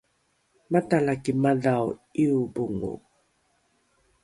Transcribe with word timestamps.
matalaki 0.71 1.31
madhao 1.43 1.87
’iobongo 2.23 2.91